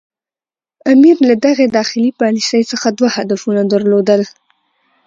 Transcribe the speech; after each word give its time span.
امیر 0.91 1.17
له 1.29 1.35
دغې 1.45 1.65
داخلي 1.77 2.09
پالیسي 2.21 2.61
څخه 2.71 2.87
دوه 2.97 3.09
هدفونه 3.17 3.61
درلودل. 3.73 4.21